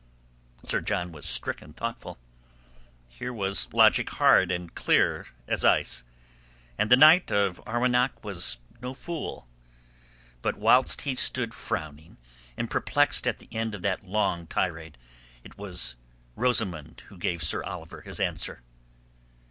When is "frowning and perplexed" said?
11.53-13.27